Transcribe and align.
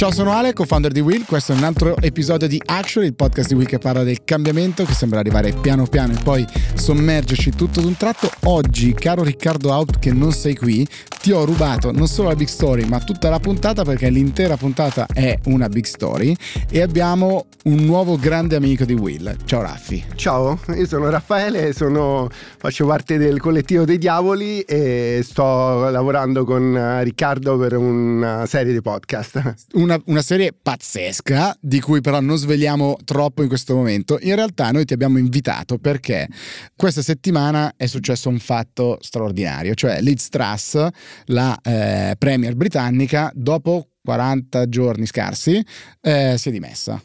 Ciao, 0.00 0.10
sono 0.10 0.32
Ale, 0.32 0.54
co-founder 0.54 0.92
di 0.92 1.00
Will. 1.00 1.26
Questo 1.26 1.52
è 1.52 1.56
un 1.56 1.62
altro 1.62 1.94
episodio 1.98 2.48
di 2.48 2.58
Action, 2.64 3.04
il 3.04 3.14
podcast 3.14 3.48
di 3.48 3.54
Will 3.54 3.66
che 3.66 3.76
parla 3.76 4.02
del 4.02 4.24
cambiamento 4.24 4.82
che 4.86 4.94
sembra 4.94 5.18
arrivare 5.18 5.52
piano 5.52 5.84
piano 5.84 6.14
e 6.14 6.18
poi 6.24 6.46
sommergerci 6.72 7.50
tutto 7.50 7.82
d'un 7.82 7.94
tratto. 7.98 8.30
Oggi, 8.44 8.94
caro 8.94 9.22
Riccardo 9.22 9.70
Out, 9.70 9.98
che 9.98 10.10
non 10.10 10.32
sei 10.32 10.56
qui, 10.56 10.88
ti 11.20 11.32
ho 11.32 11.44
rubato 11.44 11.92
non 11.92 12.06
solo 12.06 12.28
la 12.28 12.34
big 12.34 12.48
story, 12.48 12.86
ma 12.86 12.98
tutta 13.00 13.28
la 13.28 13.38
puntata 13.40 13.84
perché 13.84 14.08
l'intera 14.08 14.56
puntata 14.56 15.04
è 15.12 15.38
una 15.44 15.68
big 15.68 15.84
story 15.84 16.34
e 16.70 16.80
abbiamo 16.80 17.44
un 17.64 17.84
nuovo 17.84 18.16
grande 18.16 18.56
amico 18.56 18.86
di 18.86 18.94
Will. 18.94 19.36
Ciao 19.44 19.60
Raffi. 19.60 20.02
Ciao, 20.14 20.58
io 20.74 20.86
sono 20.86 21.10
Raffaele, 21.10 21.74
sono, 21.74 22.26
faccio 22.56 22.86
parte 22.86 23.18
del 23.18 23.38
collettivo 23.38 23.84
dei 23.84 23.98
diavoli 23.98 24.60
e 24.60 25.20
sto 25.22 25.90
lavorando 25.90 26.46
con 26.46 27.00
Riccardo 27.02 27.58
per 27.58 27.76
una 27.76 28.46
serie 28.46 28.72
di 28.72 28.80
podcast. 28.80 29.54
Un 29.72 29.89
una, 29.90 30.02
una, 30.06 30.22
serie 30.22 30.52
pazzesca 30.52 31.56
di 31.60 31.80
cui 31.80 32.00
però 32.00 32.20
non 32.20 32.36
sveliamo 32.36 32.96
troppo 33.04 33.42
in 33.42 33.48
questo 33.48 33.74
momento. 33.74 34.18
In 34.20 34.34
realtà 34.36 34.70
noi 34.70 34.84
ti 34.84 34.92
abbiamo 34.92 35.18
invitato 35.18 35.78
perché 35.78 36.28
questa 36.76 37.02
settimana 37.02 37.74
è 37.76 37.86
successo 37.86 38.28
un 38.28 38.38
fatto 38.38 38.98
straordinario, 39.00 39.74
cioè 39.74 40.00
Liz 40.00 40.28
Truss, 40.28 40.86
la 41.26 41.58
eh, 41.62 42.14
premier 42.18 42.54
britannica, 42.54 43.30
dopo 43.34 43.88
40 44.04 44.68
giorni 44.68 45.06
scarsi, 45.06 45.62
eh, 46.00 46.36
si 46.38 46.48
è 46.48 46.52
dimessa. 46.52 47.02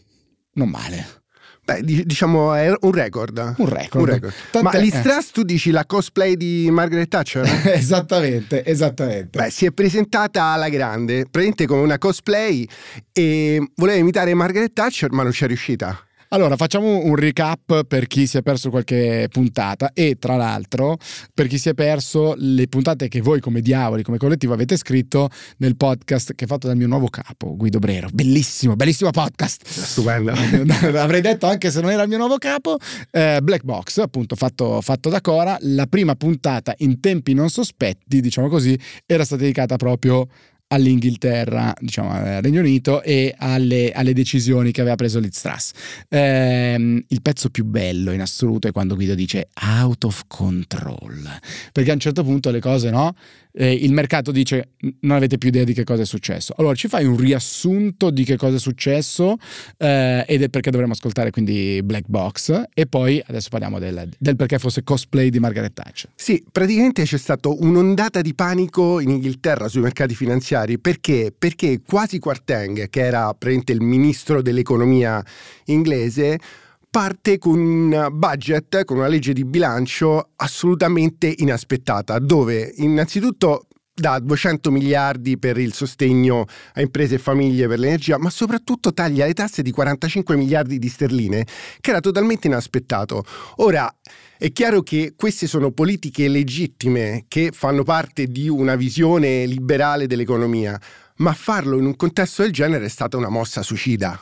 Non 0.53 0.69
male. 0.69 1.24
Beh, 1.65 1.81
diciamo 1.81 2.53
è 2.53 2.71
un 2.79 2.91
record. 2.91 3.55
Un 3.57 3.67
record. 3.67 3.95
Un 3.95 4.05
record. 4.05 4.33
Ma 4.61 4.77
l'Istras 4.77 5.31
tu 5.31 5.41
dici 5.41 5.71
la 5.71 5.83
cosplay 5.87 6.35
di 6.35 6.69
Margaret 6.69 7.07
Thatcher? 7.07 7.43
esattamente, 7.73 8.63
esattamente. 8.63 9.39
Beh, 9.39 9.49
si 9.49 9.65
è 9.65 9.71
presentata 9.71 10.43
alla 10.43 10.69
grande, 10.69 11.21
praticamente 11.23 11.65
come 11.65 11.81
una 11.81 11.97
cosplay 11.97 12.67
e 13.11 13.67
voleva 13.77 13.97
imitare 13.97 14.35
Margaret 14.35 14.73
Thatcher 14.73 15.11
ma 15.11 15.23
non 15.23 15.31
ci 15.31 15.43
è 15.43 15.47
riuscita. 15.47 15.99
Allora, 16.35 16.57
facciamo 16.57 16.97
un 16.97 17.15
recap 17.15 17.85
per 17.85 18.07
chi 18.07 18.27
si 18.27 18.35
è 18.35 18.41
perso 18.41 18.69
qualche 18.69 19.29
puntata 19.31 19.91
e 19.93 20.17
tra 20.19 20.35
l'altro 20.35 20.97
per 21.33 21.47
chi 21.47 21.57
si 21.57 21.69
è 21.69 21.73
perso 21.73 22.33
le 22.37 22.67
puntate 22.67 23.07
che 23.07 23.21
voi 23.21 23.39
come 23.39 23.61
diavoli, 23.61 24.03
come 24.03 24.17
collettivo 24.17 24.51
avete 24.51 24.75
scritto 24.75 25.29
nel 25.59 25.77
podcast 25.77 26.35
che 26.35 26.43
è 26.43 26.47
fatto 26.49 26.67
dal 26.67 26.75
mio 26.75 26.87
nuovo 26.87 27.07
capo, 27.07 27.55
Guido 27.55 27.79
Brero. 27.79 28.09
Bellissimo, 28.11 28.75
bellissimo 28.75 29.11
podcast. 29.11 29.65
Stupendo. 29.65 30.33
Avrei 30.99 31.21
detto 31.21 31.45
anche 31.45 31.71
se 31.71 31.79
non 31.79 31.89
era 31.89 32.03
il 32.03 32.09
mio 32.09 32.17
nuovo 32.17 32.37
capo. 32.37 32.79
Eh, 33.11 33.39
Black 33.41 33.63
Box, 33.63 33.99
appunto, 33.99 34.35
fatto, 34.35 34.81
fatto 34.81 35.07
da 35.07 35.21
Cora. 35.21 35.57
La 35.61 35.85
prima 35.85 36.15
puntata 36.15 36.73
in 36.79 36.99
tempi 36.99 37.33
non 37.33 37.49
sospetti, 37.49 38.19
diciamo 38.19 38.49
così, 38.49 38.77
era 39.05 39.23
stata 39.23 39.43
dedicata 39.43 39.77
proprio 39.77 40.27
all'Inghilterra, 40.67 41.73
diciamo 41.79 42.11
al 42.11 42.41
Regno 42.41 42.59
Unito 42.59 43.01
e 43.03 43.33
alle, 43.37 43.91
alle, 43.91 44.13
decisioni 44.13 44.71
che 44.71 44.81
aveva 44.81 44.95
preso 44.95 45.19
Liz 45.19 45.39
Truss. 45.39 45.71
Eh, 46.09 47.03
il 47.07 47.21
pezzo 47.21 47.49
più 47.49 47.65
bello 47.65 48.11
in 48.11 48.21
assoluto 48.21 48.67
è 48.67 48.71
quando 48.71 48.95
Guido 48.95 49.13
dice 49.13 49.49
out 49.61 50.05
of 50.05 50.23
control, 50.27 51.29
perché 51.71 51.91
a 51.91 51.93
un 51.93 51.99
certo 51.99 52.23
punto 52.23 52.49
le 52.49 52.59
cose 52.59 52.89
no, 52.89 53.13
eh, 53.57 53.73
il 53.73 53.93
mercato 53.93 54.31
dice 54.31 54.69
non 55.01 55.17
avete 55.17 55.37
più 55.37 55.49
idea 55.49 55.63
di 55.63 55.73
che 55.73 55.83
cosa 55.83 56.01
è 56.01 56.05
successo. 56.05 56.53
Allora 56.57 56.73
ci 56.73 56.87
fai 56.87 57.05
un 57.05 57.17
riassunto 57.17 58.09
di 58.09 58.23
che 58.23 58.35
cosa 58.35 58.55
è 58.55 58.59
successo 58.59 59.37
eh, 59.77 60.25
ed 60.27 60.41
è 60.41 60.49
perché 60.49 60.71
dovremmo 60.71 60.93
ascoltare 60.93 61.29
quindi 61.29 61.81
Black 61.83 62.05
Box 62.07 62.63
e 62.73 62.87
poi 62.87 63.21
adesso 63.25 63.49
parliamo 63.49 63.79
del, 63.79 64.09
del, 64.17 64.35
perché 64.35 64.57
fosse 64.57 64.83
cosplay 64.83 65.29
di 65.29 65.39
Margaret 65.39 65.73
Thatcher. 65.73 66.09
Sì, 66.15 66.43
praticamente 66.51 67.03
c'è 67.03 67.17
stata 67.17 67.49
un'ondata 67.49 68.21
di 68.21 68.33
panico 68.33 68.99
in 68.99 69.11
Inghilterra 69.11 69.67
sui 69.67 69.81
mercati 69.81 70.15
finanziari 70.15 70.54
perché? 70.79 71.33
Perché 71.37 71.81
quasi 71.85 72.19
Quarteng, 72.19 72.89
che 72.89 73.01
era 73.01 73.27
praticamente 73.33 73.73
il 73.73 73.81
ministro 73.81 74.41
dell'economia 74.41 75.23
inglese, 75.65 76.39
parte 76.89 77.37
con 77.37 77.59
un 77.59 78.07
budget, 78.13 78.85
con 78.85 78.97
una 78.97 79.07
legge 79.07 79.33
di 79.33 79.43
bilancio 79.43 80.29
assolutamente 80.37 81.33
inaspettata, 81.37 82.19
dove 82.19 82.71
innanzitutto 82.77 83.67
dà 83.93 84.19
200 84.19 84.71
miliardi 84.71 85.37
per 85.37 85.57
il 85.57 85.73
sostegno 85.73 86.45
a 86.73 86.81
imprese 86.81 87.15
e 87.15 87.17
famiglie 87.17 87.67
per 87.67 87.79
l'energia, 87.79 88.17
ma 88.17 88.29
soprattutto 88.29 88.93
taglia 88.93 89.25
le 89.25 89.33
tasse 89.33 89.61
di 89.61 89.71
45 89.71 90.35
miliardi 90.35 90.79
di 90.79 90.89
sterline, 90.89 91.45
che 91.79 91.89
era 91.89 91.99
totalmente 91.99 92.47
inaspettato. 92.47 93.23
Ora, 93.57 93.93
è 94.37 94.51
chiaro 94.51 94.81
che 94.81 95.13
queste 95.15 95.47
sono 95.47 95.71
politiche 95.71 96.27
legittime 96.27 97.25
che 97.27 97.51
fanno 97.53 97.83
parte 97.83 98.27
di 98.27 98.47
una 98.47 98.75
visione 98.75 99.45
liberale 99.45 100.07
dell'economia, 100.07 100.79
ma 101.17 101.33
farlo 101.33 101.77
in 101.77 101.85
un 101.85 101.95
contesto 101.95 102.41
del 102.41 102.51
genere 102.51 102.85
è 102.85 102.89
stata 102.89 103.17
una 103.17 103.29
mossa 103.29 103.61
suicida. 103.61 104.19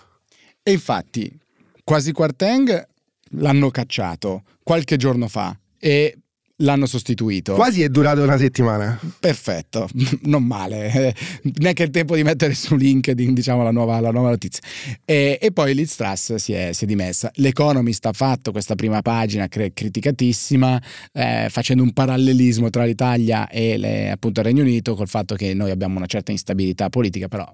E 0.61 0.71
infatti, 0.71 1.41
Quasi 1.83 2.13
Quarteng 2.13 2.87
l'hanno 3.31 3.69
cacciato 3.69 4.43
qualche 4.63 4.95
giorno 4.95 5.27
fa 5.27 5.57
e 5.77 6.17
l'hanno 6.63 6.85
sostituito. 6.85 7.53
Quasi 7.53 7.83
è 7.83 7.89
durato 7.89 8.23
una 8.23 8.37
settimana. 8.37 8.99
Perfetto, 9.19 9.87
non 10.23 10.43
male. 10.43 11.15
Neanche 11.59 11.83
il 11.83 11.91
tempo 11.91 12.15
di 12.15 12.23
mettere 12.23 12.53
su 12.53 12.75
LinkedIn 12.75 13.33
diciamo, 13.33 13.63
la, 13.63 13.71
nuova, 13.71 13.99
la 13.99 14.11
nuova 14.11 14.29
notizia. 14.29 14.61
E, 15.05 15.37
e, 15.39 15.51
poi 15.51 15.75
Liz 15.75 15.95
Truss 15.95 16.35
si 16.35 16.53
è, 16.53 16.73
si 16.73 16.85
è, 16.85 16.87
dimessa. 16.87 17.31
L'Economist 17.35 18.05
ha 18.05 18.13
fatto 18.13 18.51
questa 18.51 18.75
prima 18.75 19.01
pagina 19.01 19.47
cre- 19.47 19.73
criticatissima, 19.73 20.81
eh, 21.11 21.47
facendo 21.49 21.83
un 21.83 21.93
parallelismo 21.93 22.69
tra 22.69 22.85
l'Italia 22.85 23.47
e 23.49 23.77
le, 23.77 24.11
appunto 24.11 24.39
il 24.39 24.45
Regno 24.45 24.61
Unito, 24.63 24.95
col 24.95 25.07
fatto 25.07 25.35
che 25.35 25.53
noi 25.53 25.71
abbiamo 25.71 25.97
una 25.97 26.07
certa 26.07 26.31
instabilità 26.31 26.89
politica, 26.89 27.27
però 27.27 27.51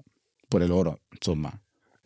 pure 0.48 0.66
loro, 0.66 1.00
insomma, 1.12 1.52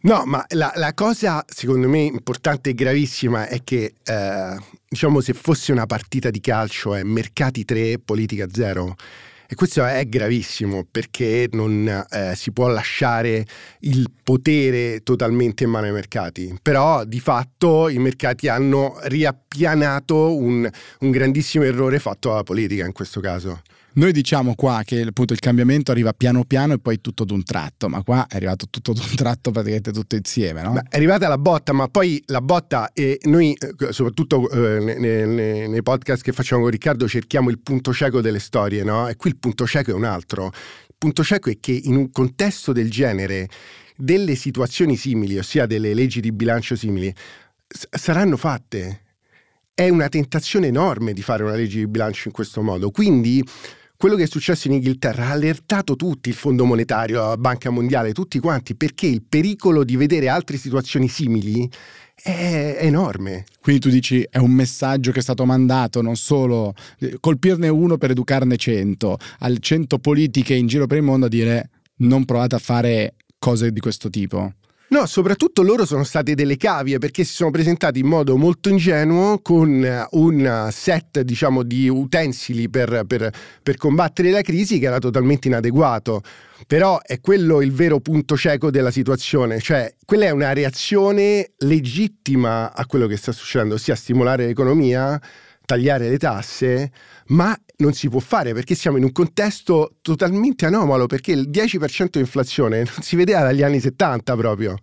No, 0.04 0.22
ma 0.26 0.44
la, 0.50 0.70
la, 0.76 0.92
cosa 0.92 1.42
secondo 1.48 1.88
me 1.88 2.00
importante 2.00 2.70
e 2.70 2.74
gravissima 2.74 3.46
è 3.46 3.64
che, 3.64 3.94
eh, 4.04 4.56
diciamo, 4.86 5.22
se 5.22 5.32
fosse 5.32 5.72
una 5.72 5.86
partita 5.86 6.28
di 6.28 6.40
calcio 6.40 6.94
è 6.94 7.02
mercati 7.02 7.64
3, 7.64 8.00
politica 8.00 8.46
0. 8.52 8.96
E 9.46 9.54
questo 9.54 9.82
è 9.82 10.06
gravissimo 10.06 10.86
perché 10.90 11.48
non 11.52 11.88
eh, 12.10 12.34
si 12.36 12.52
può 12.52 12.68
lasciare 12.68 13.46
il 13.80 14.10
potere 14.22 15.00
totalmente 15.02 15.64
in 15.64 15.70
mano 15.70 15.86
ai 15.86 15.92
mercati. 15.92 16.54
Però 16.60 17.04
di 17.04 17.20
fatto 17.20 17.88
i 17.88 17.96
mercati 17.96 18.48
hanno 18.48 18.98
riappianato 19.04 20.36
un, 20.36 20.68
un 20.98 21.10
grandissimo 21.10 21.64
errore 21.64 21.98
fatto 21.98 22.30
alla 22.32 22.42
politica 22.42 22.84
in 22.84 22.92
questo 22.92 23.20
caso. 23.20 23.62
Noi 23.96 24.10
diciamo 24.10 24.56
qua 24.56 24.82
che 24.84 25.02
appunto 25.02 25.32
il 25.34 25.38
cambiamento 25.38 25.92
arriva 25.92 26.12
piano 26.12 26.44
piano 26.44 26.72
e 26.72 26.78
poi 26.80 27.00
tutto 27.00 27.24
d'un 27.24 27.44
tratto, 27.44 27.88
ma 27.88 28.02
qua 28.02 28.26
è 28.26 28.34
arrivato 28.34 28.66
tutto 28.68 28.92
d'un 28.92 29.14
tratto 29.14 29.52
praticamente 29.52 29.92
tutto 29.92 30.16
insieme, 30.16 30.62
no? 30.62 30.72
Beh, 30.72 30.82
è 30.88 30.96
arrivata 30.96 31.28
la 31.28 31.38
botta, 31.38 31.72
ma 31.72 31.86
poi 31.86 32.20
la 32.26 32.40
botta 32.40 32.90
e 32.92 33.20
noi 33.24 33.52
eh, 33.52 33.92
soprattutto 33.92 34.50
eh, 34.50 34.80
nei, 34.80 35.28
nei, 35.28 35.68
nei, 35.68 35.82
podcast 35.82 36.24
che 36.24 36.32
facciamo 36.32 36.62
con 36.62 36.70
Riccardo 36.72 37.06
cerchiamo 37.06 37.50
il 37.50 37.60
punto 37.60 37.92
cieco 37.92 38.20
delle 38.20 38.40
storie, 38.40 38.82
no? 38.82 39.06
E 39.06 39.14
qui 39.14 39.30
il 39.30 39.36
punto 39.36 39.64
cieco 39.64 39.92
è 39.92 39.94
un 39.94 40.04
altro. 40.04 40.46
Il 40.46 40.94
punto 40.98 41.22
cieco 41.22 41.48
è 41.50 41.58
che 41.60 41.72
in 41.84 41.94
un 41.94 42.10
contesto 42.10 42.72
del 42.72 42.90
genere 42.90 43.48
delle 43.96 44.34
situazioni 44.34 44.96
simili, 44.96 45.38
ossia 45.38 45.66
delle 45.66 45.94
leggi 45.94 46.20
di 46.20 46.32
bilancio 46.32 46.74
simili, 46.74 47.14
s- 47.68 47.86
saranno 47.90 48.36
fatte. 48.36 49.02
È 49.72 49.88
una 49.88 50.08
tentazione 50.08 50.66
enorme 50.66 51.12
di 51.12 51.22
fare 51.22 51.44
una 51.44 51.54
legge 51.54 51.78
di 51.78 51.86
bilancio 51.86 52.26
in 52.26 52.34
questo 52.34 52.60
modo. 52.60 52.90
Quindi 52.90 53.44
quello 53.96 54.16
che 54.16 54.24
è 54.24 54.26
successo 54.26 54.68
in 54.68 54.74
Inghilterra 54.74 55.26
ha 55.26 55.30
allertato 55.30 55.96
tutti, 55.96 56.28
il 56.28 56.34
Fondo 56.34 56.64
Monetario, 56.64 57.28
la 57.28 57.36
Banca 57.36 57.70
Mondiale, 57.70 58.12
tutti 58.12 58.38
quanti, 58.38 58.74
perché 58.74 59.06
il 59.06 59.22
pericolo 59.22 59.84
di 59.84 59.96
vedere 59.96 60.28
altre 60.28 60.56
situazioni 60.56 61.08
simili 61.08 61.70
è 62.14 62.76
enorme. 62.80 63.44
Quindi 63.60 63.80
tu 63.80 63.88
dici 63.88 64.26
è 64.28 64.38
un 64.38 64.50
messaggio 64.50 65.10
che 65.10 65.18
è 65.18 65.22
stato 65.22 65.44
mandato 65.44 66.02
non 66.02 66.16
solo 66.16 66.74
colpirne 67.20 67.68
uno 67.68 67.96
per 67.96 68.10
educarne 68.10 68.56
cento, 68.56 69.18
al 69.40 69.58
cento 69.58 69.98
politiche 69.98 70.54
in 70.54 70.66
giro 70.66 70.86
per 70.86 70.98
il 70.98 71.04
mondo 71.04 71.26
a 71.26 71.28
dire 71.28 71.70
non 71.96 72.24
provate 72.24 72.54
a 72.54 72.58
fare 72.58 73.14
cose 73.38 73.72
di 73.72 73.80
questo 73.80 74.10
tipo. 74.10 74.52
No, 74.86 75.06
soprattutto 75.06 75.62
loro 75.62 75.86
sono 75.86 76.04
state 76.04 76.34
delle 76.34 76.56
cavie 76.56 76.98
perché 76.98 77.24
si 77.24 77.32
sono 77.32 77.50
presentati 77.50 78.00
in 78.00 78.06
modo 78.06 78.36
molto 78.36 78.68
ingenuo 78.68 79.40
con 79.40 79.82
eh, 79.82 80.06
un 80.10 80.68
set 80.70 81.22
diciamo, 81.22 81.62
di 81.62 81.88
utensili 81.88 82.68
per, 82.68 83.04
per, 83.06 83.30
per 83.62 83.76
combattere 83.76 84.30
la 84.30 84.42
crisi 84.42 84.78
che 84.78 84.86
era 84.86 84.98
totalmente 84.98 85.48
inadeguato. 85.48 86.22
Però 86.66 87.00
è 87.02 87.20
quello 87.20 87.60
il 87.60 87.72
vero 87.72 87.98
punto 88.00 88.36
cieco 88.36 88.70
della 88.70 88.90
situazione, 88.90 89.58
cioè 89.58 89.92
quella 90.04 90.26
è 90.26 90.30
una 90.30 90.52
reazione 90.52 91.52
legittima 91.58 92.72
a 92.72 92.86
quello 92.86 93.06
che 93.06 93.16
sta 93.16 93.32
succedendo, 93.32 93.74
ossia 93.74 93.94
stimolare 93.94 94.46
l'economia, 94.46 95.20
tagliare 95.64 96.08
le 96.08 96.18
tasse, 96.18 96.92
ma 97.28 97.56
non 97.78 97.92
si 97.92 98.08
può 98.08 98.20
fare 98.20 98.52
perché 98.52 98.74
siamo 98.74 98.96
in 98.96 99.04
un 99.04 99.12
contesto 99.12 99.96
totalmente 100.02 100.66
anomalo, 100.66 101.06
perché 101.06 101.32
il 101.32 101.48
10% 101.50 102.08
di 102.12 102.18
inflazione 102.20 102.78
non 102.78 103.02
si 103.02 103.16
vedeva 103.16 103.40
dagli 103.40 103.62
anni 103.62 103.80
70 103.80 104.36
proprio. 104.36 104.76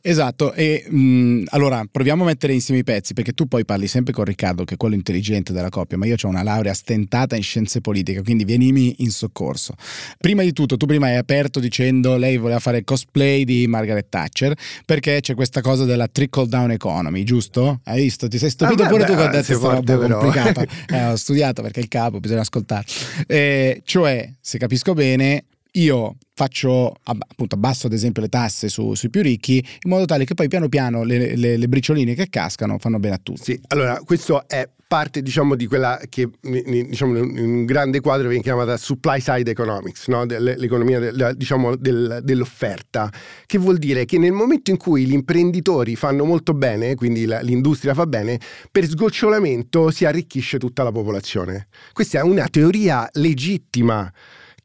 Esatto, 0.00 0.52
e 0.52 0.84
mh, 0.88 1.44
allora 1.48 1.84
proviamo 1.90 2.22
a 2.22 2.26
mettere 2.26 2.52
insieme 2.52 2.80
i 2.80 2.84
pezzi 2.84 3.14
perché 3.14 3.32
tu 3.32 3.46
poi 3.46 3.64
parli 3.64 3.86
sempre 3.86 4.12
con 4.12 4.24
Riccardo 4.24 4.64
che 4.64 4.74
è 4.74 4.76
quello 4.76 4.94
intelligente 4.94 5.52
della 5.52 5.68
coppia, 5.68 5.96
ma 5.96 6.06
io 6.06 6.16
ho 6.20 6.28
una 6.28 6.42
laurea 6.42 6.74
stentata 6.74 7.36
in 7.36 7.42
scienze 7.42 7.80
politiche, 7.80 8.22
quindi 8.22 8.44
vienimi 8.44 8.96
in 8.98 9.10
soccorso. 9.10 9.74
Prima 10.18 10.42
di 10.42 10.52
tutto, 10.52 10.76
tu 10.76 10.86
prima 10.86 11.06
hai 11.06 11.16
aperto 11.16 11.60
dicendo 11.60 12.16
lei 12.16 12.36
voleva 12.36 12.58
fare 12.60 12.84
cosplay 12.84 13.44
di 13.44 13.66
Margaret 13.66 14.08
Thatcher 14.08 14.54
perché 14.84 15.20
c'è 15.20 15.34
questa 15.34 15.60
cosa 15.60 15.84
della 15.84 16.08
trickle 16.08 16.46
down 16.46 16.70
economy, 16.70 17.24
giusto? 17.24 17.80
Hai 17.84 18.02
visto? 18.02 18.28
Ti 18.28 18.38
sei 18.38 18.50
stupito 18.50 18.82
ah, 18.84 18.88
pure 18.88 19.04
beh, 19.04 19.10
tu 19.10 19.14
con 19.16 19.28
questa 19.28 19.54
roba 19.54 19.96
complicata. 19.96 20.64
eh, 20.88 21.04
ho 21.06 21.16
studiato 21.16 21.62
perché 21.62 21.80
il 21.80 21.88
capo 21.88 22.20
bisogna 22.20 22.40
ascoltare. 22.40 22.84
Eh, 23.26 23.82
cioè, 23.84 24.30
se 24.40 24.58
capisco 24.58 24.94
bene, 24.94 25.44
io 25.72 26.16
faccio 26.34 26.94
appunto 27.02 27.56
abbasso 27.56 27.86
ad 27.86 27.92
esempio 27.92 28.22
le 28.22 28.28
tasse 28.28 28.68
su, 28.68 28.94
sui 28.94 29.10
più 29.10 29.22
ricchi 29.22 29.56
in 29.56 29.90
modo 29.90 30.04
tale 30.04 30.24
che 30.24 30.34
poi 30.34 30.48
piano 30.48 30.68
piano 30.68 31.02
le, 31.02 31.34
le, 31.36 31.56
le, 31.56 31.68
bricioline 31.68 32.14
che 32.14 32.28
cascano 32.28 32.78
fanno 32.78 32.98
bene 32.98 33.16
a 33.16 33.20
tutti. 33.22 33.42
Sì, 33.42 33.60
allora 33.68 34.00
questo 34.04 34.46
è 34.48 34.68
parte 34.88 35.20
diciamo 35.20 35.54
di 35.54 35.66
quella 35.66 36.00
che 36.08 36.30
diciamo 36.40 37.18
in 37.18 37.38
un 37.38 37.64
grande 37.66 38.00
quadro 38.00 38.28
viene 38.28 38.42
chiamata 38.42 38.76
supply 38.78 39.20
side 39.20 39.50
economics, 39.50 40.08
no? 40.08 40.24
l'economia 40.24 41.32
diciamo, 41.34 41.76
del, 41.76 42.20
dell'offerta, 42.22 43.12
che 43.44 43.58
vuol 43.58 43.76
dire 43.76 44.06
che 44.06 44.16
nel 44.16 44.32
momento 44.32 44.70
in 44.70 44.78
cui 44.78 45.04
gli 45.04 45.12
imprenditori 45.12 45.94
fanno 45.94 46.24
molto 46.24 46.54
bene, 46.54 46.94
quindi 46.94 47.26
la, 47.26 47.40
l'industria 47.40 47.92
fa 47.92 48.06
bene, 48.06 48.40
per 48.72 48.86
sgocciolamento 48.86 49.90
si 49.90 50.06
arricchisce 50.06 50.56
tutta 50.56 50.82
la 50.82 50.90
popolazione. 50.90 51.68
Questa 51.92 52.20
è 52.20 52.22
una 52.22 52.48
teoria 52.48 53.06
legittima 53.12 54.10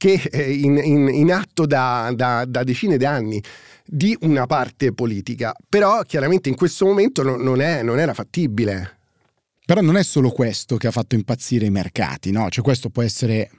che 0.04 0.22
è 0.30 0.42
in, 0.42 0.78
in, 0.84 1.08
in 1.08 1.32
atto 1.32 1.66
da, 1.66 2.12
da, 2.14 2.44
da 2.44 2.64
decine 2.66 2.98
di 2.98 3.06
anni 3.06 3.42
di 3.86 4.18
una 4.22 4.46
parte 4.46 4.92
politica, 4.92 5.56
però 5.70 6.02
chiaramente 6.02 6.50
in 6.50 6.56
questo 6.56 6.86
momento 6.86 7.24
non, 7.24 7.42
non, 7.42 7.62
è, 7.62 7.84
non 7.84 8.00
era 8.00 8.14
fattibile. 8.14 8.98
Però 9.66 9.80
non 9.80 9.96
è 9.96 10.04
solo 10.04 10.30
questo 10.32 10.76
che 10.76 10.88
ha 10.88 10.92
fatto 10.92 11.16
impazzire 11.16 11.68
i 11.68 11.70
mercati, 11.70 12.32
no? 12.32 12.50
Cioè 12.50 12.62
questo 12.62 12.90
può 12.90 13.02
essere 13.02 13.50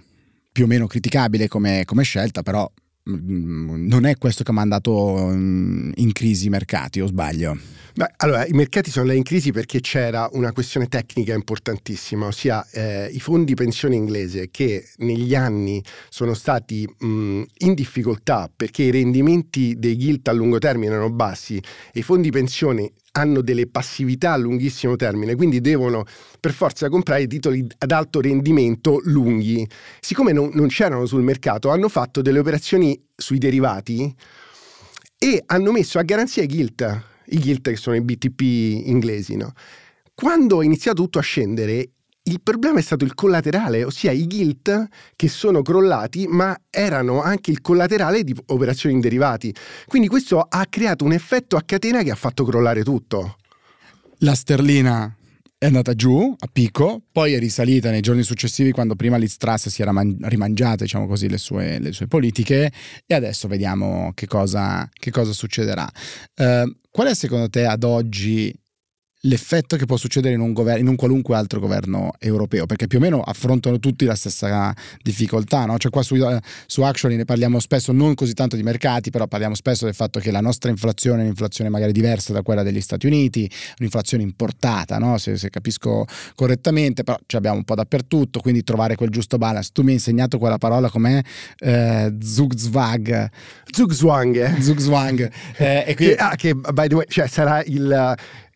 più 0.53 0.65
o 0.65 0.67
meno 0.67 0.87
criticabile 0.87 1.49
come, 1.49 1.85
come 1.87 2.03
scelta, 2.03 2.43
però 2.43 2.71
non 3.07 4.07
è 4.07 4.17
questo 4.17 4.43
che 4.43 4.51
ha 4.51 4.55
mandato 4.55 5.29
mm, 5.31 5.93
in 5.97 6.13
crisi 6.13 6.47
i 6.47 6.51
mercati, 6.51 7.01
o 7.01 7.07
sbaglio? 7.07 7.59
Beh, 7.97 8.13
allora, 8.17 8.47
i 8.47 8.53
mercati 8.53 8.91
sono 8.91 9.13
in 9.13 9.23
crisi 9.23 9.53
perché 9.53 9.81
c'era 9.81 10.29
una 10.33 10.53
questione 10.53 10.89
tecnica 10.89 11.35
importantissima, 11.35 12.27
ossia 12.27 12.67
eh, 12.73 13.09
i 13.13 13.21
fondi 13.21 13.55
pensione 13.55 13.95
inglese 13.95 14.51
che 14.51 14.89
negli 14.97 15.35
anni 15.35 15.83
sono 16.09 16.35
stati 16.35 16.85
mh, 16.87 17.43
in 17.59 17.75
difficoltà 17.75 18.51
perché 18.55 18.85
i 18.85 18.91
rendimenti 18.91 19.79
dei 19.79 19.97
gilt 19.97 20.27
a 20.27 20.33
lungo 20.33 20.59
termine 20.59 20.93
erano 20.93 21.11
bassi 21.11 21.57
e 21.57 22.01
i 22.01 22.03
fondi 22.03 22.31
pensione 22.31 22.91
hanno 23.17 23.43
delle 23.43 23.67
passività 23.67 24.33
a 24.33 24.37
lunghissimo 24.37 24.97
termine, 24.97 25.35
quindi 25.35 25.61
devono 25.61 26.05
per 26.41 26.53
forza 26.53 26.89
comprare 26.89 27.27
titoli 27.27 27.67
ad 27.79 27.91
alto 27.91 28.21
rendimento 28.21 29.01
lunghi. 29.05 29.67
Siccome 30.01 30.33
non, 30.33 30.51
non 30.55 30.69
c'erano 30.69 31.07
sul 31.07 31.23
mercato, 31.23 31.71
hanno 31.71 31.89
fatto 31.89 32.23
delle 32.23 32.39
operazioni 32.39 33.01
sui 33.15 33.39
derivati 33.39 34.15
e 35.19 35.43
hanno 35.47 35.73
messo 35.73 35.99
a 35.99 36.03
garanzia 36.03 36.43
i 36.43 36.49
gilt 36.49 37.13
i 37.29 37.39
gilt 37.39 37.69
che 37.69 37.77
sono 37.77 37.97
i 37.97 38.03
BTP 38.03 38.41
inglesi, 38.41 39.37
no? 39.37 39.53
Quando 40.15 40.63
è 40.63 40.65
iniziato 40.65 41.03
tutto 41.03 41.19
a 41.19 41.23
scendere, 41.23 41.94
il 42.27 42.41
problema 42.41 42.79
è 42.79 42.83
stato 42.83 43.05
il 43.05 43.15
collaterale, 43.15 43.85
ossia 43.85 44.11
i 44.11 44.27
gilt 44.27 44.89
che 45.15 45.29
sono 45.29 45.61
crollati, 45.63 46.27
ma 46.27 46.59
erano 46.71 47.23
anche 47.23 47.51
il 47.51 47.61
collaterale 47.61 48.25
di 48.25 48.35
operazioni 48.47 48.95
in 48.95 49.01
derivati. 49.01 49.55
Quindi 49.87 50.09
questo 50.09 50.41
ha 50.41 50.67
creato 50.69 51.05
un 51.05 51.13
effetto 51.13 51.57
a 51.57 51.63
catena 51.65 52.03
che 52.03 52.11
ha 52.11 52.17
fatto 52.17 52.45
crollare 52.45 52.83
tutto. 52.83 53.37
La 54.19 54.35
sterlina 54.35 55.15
è 55.59 55.67
andata 55.67 55.95
giù 55.95 56.35
a 56.39 56.49
picco, 56.51 57.03
poi 57.13 57.35
è 57.35 57.39
risalita 57.39 57.91
nei 57.91 58.01
giorni 58.01 58.23
successivi 58.23 58.71
quando 58.71 58.97
prima 58.97 59.19
Liz 59.19 59.37
Truss 59.37 59.69
si 59.69 59.83
era 59.83 59.93
man- 59.93 60.17
rimangiata 60.23 60.85
diciamo 60.85 61.07
così, 61.07 61.29
le, 61.29 61.39
sue, 61.39 61.79
le, 61.79 61.93
sue, 61.93 62.07
politiche 62.07 62.73
e 63.07 63.15
adesso 63.15 63.49
vediamo 63.49 64.13
che 64.15 64.27
cosa, 64.27 64.89
che 64.93 65.11
cosa 65.11 65.33
succederà. 65.33 65.87
Uh, 66.37 66.75
qual 66.91 67.09
è 67.09 67.15
secondo 67.15 67.51
te 67.51 67.67
ad 67.67 67.83
oggi 67.83 68.55
l'effetto 69.27 69.77
che 69.77 69.87
può 69.87 69.97
succedere 69.97 70.35
in 70.35 70.41
un, 70.41 70.53
governo, 70.53 70.81
in 70.81 70.89
un 70.89 70.97
qualunque 70.97 71.37
altro 71.37 71.61
governo 71.61 72.13
europeo, 72.19 72.67
perché 72.67 72.87
più 72.87 72.99
o 72.99 73.01
meno 73.01 73.21
affrontano 73.21 73.79
tutti 73.79 74.05
la 74.05 74.15
stessa 74.15 74.75
difficoltà. 75.03 75.65
No? 75.67 75.79
Cioè 75.79 75.91
qua 75.91 76.03
su, 76.03 76.17
su 76.67 76.83
Actually 76.83 77.17
ne 77.17 77.25
parliamo 77.25 77.59
spesso, 77.61 77.93
non 77.93 78.15
così 78.15 78.35
tanto 78.35 78.57
di 78.57 78.63
mercati, 78.63 79.11
però 79.11 79.27
parliamo 79.27 79.55
spesso 79.55 79.85
del 79.85 79.95
fatto 79.95 80.21
che 80.21 80.31
la 80.31 80.41
nostra 80.41 80.71
inflazione 80.71 81.21
è 81.21 81.23
un'inflazione 81.23 81.71
magari 81.71 81.93
diversa 81.93 82.33
da 82.33 82.43
quella 82.43 82.63
degli 82.63 82.81
Stati 82.81 83.07
Uniti, 83.07 83.51
un'inflazione 83.79 84.23
importata, 84.23 84.99
no? 84.99 85.19
se, 85.19 85.37
se, 85.37 85.51
capisco 85.51 86.05
correttamente, 86.35 87.05
però 87.05 87.19
ci 87.27 87.37
abbiamo 87.37 87.57
un 87.57 87.65
po' 87.65 87.75
dappertutto, 87.75 88.41
quindi 88.41 88.63
trovare 88.63 88.97
quel 88.97 89.11
giusto 89.11 89.39
balance. 89.39 89.71
Tu 89.73 89.83
mi 89.83 89.89
hai 89.89 89.95
insegnato 89.95 90.39
quella 90.39 90.59
parola 90.59 90.91
com'è 90.91 91.21
eh, 91.59 92.15
Zugzwang. 92.21 93.31
Zugzwang. 93.71 94.59
Zugzwang. 94.59 95.31
Eh, 95.57 95.85
e 95.87 95.95
quindi... 95.95 96.15
che, 96.15 96.21
ah, 96.21 96.35
che 96.37 96.55
by 96.55 96.89
the 96.89 96.95
way, 96.95 97.05
cioè, 97.09 97.27
sarà 97.27 97.63
il 97.65 98.15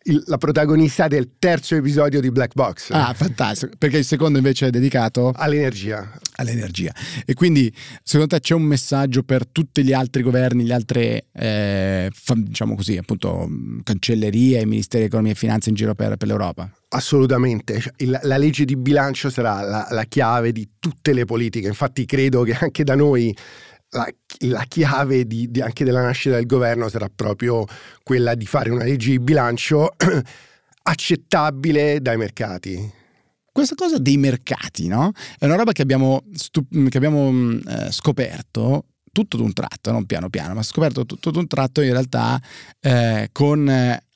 il, 0.09 0.23
la 0.27 0.39
protagonista 0.39 1.07
del 1.09 1.33
terzo 1.39 1.77
episodio 1.77 2.21
di 2.21 2.31
Black 2.31 2.55
Box. 2.55 2.91
Ah, 2.91 3.13
fantastico, 3.15 3.73
perché 3.79 3.99
il 3.99 4.05
secondo 4.05 4.39
invece 4.39 4.67
è 4.67 4.71
dedicato 4.71 5.33
all'energia. 5.35 6.11
All'energia. 6.37 6.93
E 7.25 7.35
quindi 7.35 7.73
secondo 8.03 8.35
te 8.35 8.41
c'è 8.41 8.55
un 8.55 8.63
messaggio 8.63 9.23
per 9.23 9.47
tutti 9.47 9.85
gli 9.85 9.93
altri 9.93 10.23
governi, 10.23 10.65
le 10.65 10.75
altre, 10.75 11.27
eh, 11.33 12.11
diciamo 12.35 12.75
così, 12.75 12.97
appunto, 12.97 13.49
cancellerie 13.83 14.65
ministeri 14.67 15.03
di 15.03 15.09
economia 15.09 15.33
e 15.33 15.37
finanze 15.37 15.69
in 15.69 15.75
giro 15.75 15.95
per, 15.95 16.17
per 16.17 16.29
l'Europa? 16.29 16.71
Assolutamente, 16.91 17.81
cioè, 17.81 17.93
il, 17.99 18.19
la 18.23 18.37
legge 18.37 18.65
di 18.65 18.77
bilancio 18.77 19.31
sarà 19.31 19.61
la, 19.61 19.87
la 19.91 20.05
chiave 20.05 20.53
di 20.53 20.69
tutte 20.79 21.13
le 21.13 21.25
politiche, 21.25 21.69
infatti 21.69 22.07
credo 22.07 22.43
che 22.43 22.57
anche 22.59 22.85
da 22.85 22.95
noi 22.95 23.37
la, 23.91 24.09
la 24.41 24.65
chiave 24.69 25.27
di, 25.27 25.51
di 25.51 25.61
anche 25.61 25.85
della 25.85 26.03
nascita 26.03 26.37
del 26.37 26.47
governo 26.47 26.89
sarà 26.89 27.09
proprio 27.15 27.65
quella 28.03 28.35
di 28.35 28.47
fare 28.47 28.71
una 28.71 28.85
legge 28.85 29.11
di 29.11 29.19
bilancio 29.19 29.95
accettabile 30.83 32.01
dai 32.01 32.17
mercati. 32.17 32.97
Questa 33.51 33.75
cosa 33.75 33.99
dei 33.99 34.19
mercati, 34.19 34.87
no? 34.87 35.11
È 35.39 35.45
una 35.45 35.57
roba 35.57 35.73
che 35.73 35.83
abbiamo, 35.83 36.23
stup- 36.33 36.89
che 36.89 36.97
abbiamo 36.97 37.59
eh, 37.59 37.91
scoperto 37.91 38.85
tutto 39.19 39.37
d'un 39.37 39.53
tratto, 39.53 39.91
non 39.91 40.07
piano 40.07 40.31
piano, 40.31 40.55
ma 40.55 40.63
scoperto 40.63 41.05
tutto 41.05 41.33
d'un 41.33 41.49
tratto 41.49 41.81
in 41.81 41.91
realtà 41.91 42.41
eh, 42.81 43.31
con 43.33 43.65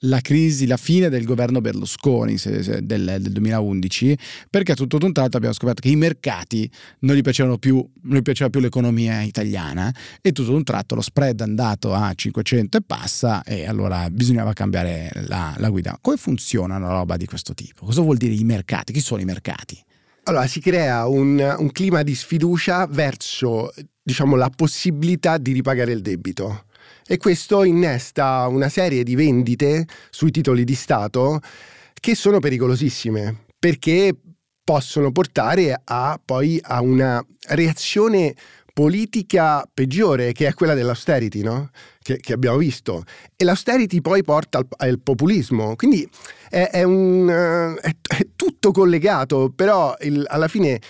la 0.05 0.21
crisi, 0.21 0.69
la 0.69 0.77
fine 0.77 1.09
del 1.09 1.25
governo 1.25 1.61
Berlusconi 1.61 2.39
se, 2.39 2.63
se, 2.63 2.87
del, 2.87 3.17
del, 3.21 3.33
2011, 3.33 4.17
perché 4.49 4.77
tutto 4.77 4.99
d'un 4.99 5.13
tratto 5.13 5.37
abbiamo 5.37 5.55
scoperto 5.55 5.83
che 5.83 5.89
i 5.89 5.97
mercati 5.97 6.71
non 7.01 7.17
gli 7.17 7.21
piacevano 7.21 7.59
più, 7.59 7.85
non 8.03 8.19
gli 8.19 8.23
piaceva 8.23 8.49
più 8.49 8.61
l'economia 8.61 9.23
italiana 9.23 9.93
e 10.21 10.31
tutto 10.31 10.53
d'un 10.53 10.63
tratto 10.63 10.95
lo 10.95 11.01
spread 11.01 11.41
è 11.41 11.43
andato 11.43 11.93
a 11.93 12.13
500 12.15 12.77
e 12.77 12.83
passa 12.87 13.43
e 13.43 13.67
allora 13.67 14.09
bisognava 14.09 14.53
cambiare 14.53 15.11
la, 15.27 15.53
la 15.59 15.69
guida. 15.69 15.99
Come 16.01 16.17
funziona 16.17 16.77
una 16.77 16.91
roba 16.91 17.17
di 17.17 17.27
questo 17.27 17.55
tipo? 17.55 17.87
Cosa 17.87 18.03
vuol 18.03 18.19
dire 18.19 18.35
i 18.35 18.45
mercati? 18.45 18.93
Chi 18.93 19.01
sono 19.01 19.21
i 19.21 19.25
mercati? 19.25 19.83
Allora 20.25 20.47
si 20.47 20.61
crea 20.61 21.07
un, 21.07 21.57
un 21.59 21.73
clima 21.73 22.03
di 22.03 22.15
sfiducia 22.15 22.87
verso 22.87 23.73
diciamo, 24.03 24.37
la 24.37 24.51
possibilità 24.55 25.37
di 25.37 25.53
ripagare 25.53 25.93
il 25.93 26.01
debito. 26.01 26.67
E 27.05 27.17
questo 27.17 27.65
innesta 27.65 28.47
una 28.47 28.69
serie 28.69 29.03
di 29.03 29.17
vendite 29.17 29.87
sui 30.11 30.31
titoli 30.31 30.63
di 30.65 30.75
Stato 30.75 31.41
che 31.93 32.15
sono 32.15 32.39
pericolosissime 32.39 33.45
perché 33.59 34.17
possono 34.65 35.11
portare 35.11 35.81
a, 35.83 36.21
poi 36.25 36.59
a 36.63 36.81
una 36.81 37.25
reazione 37.49 38.35
politica 38.73 39.69
peggiore 39.73 40.33
che 40.33 40.47
è 40.47 40.55
quella 40.55 40.75
dell'austerity, 40.75 41.43
no? 41.43 41.71
che, 42.01 42.19
che, 42.19 42.33
abbiamo 42.33 42.57
visto. 42.57 43.05
E 43.37 43.45
l'austerity 43.45 44.01
poi 44.01 44.23
porta 44.23 44.59
al, 44.59 44.67
al 44.77 45.01
populismo, 45.01 45.77
quindi 45.77 46.09
è, 46.49 46.69
è, 46.71 46.83
un, 46.83 47.29
è, 47.81 47.89
è 47.89 48.27
tutto 48.35 48.71
collegato, 48.71 49.53
però 49.55 49.95
il, 50.01 50.25
alla 50.29 50.49
fine 50.49 50.81